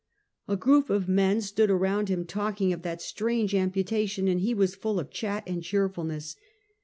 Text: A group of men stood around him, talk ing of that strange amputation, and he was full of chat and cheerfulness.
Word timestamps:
A 0.47 0.57
group 0.57 0.89
of 0.89 1.07
men 1.07 1.41
stood 1.41 1.69
around 1.69 2.09
him, 2.09 2.25
talk 2.25 2.59
ing 2.59 2.73
of 2.73 2.81
that 2.81 3.03
strange 3.03 3.53
amputation, 3.53 4.27
and 4.27 4.39
he 4.41 4.55
was 4.55 4.73
full 4.73 4.99
of 4.99 5.11
chat 5.11 5.43
and 5.45 5.61
cheerfulness. 5.61 6.35